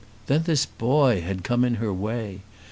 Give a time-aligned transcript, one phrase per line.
[0.25, 2.41] Then this boy had come in her way!